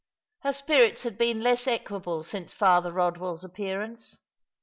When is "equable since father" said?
1.67-2.91